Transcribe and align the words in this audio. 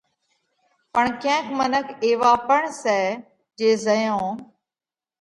پڻ 0.93 1.05
ڪينڪ 1.23 1.45
منک 1.57 1.87
ايوا 2.05 2.31
پڻ 2.47 2.61
سئہ 2.81 2.99
جي 3.57 3.69
زئيون 3.85 4.29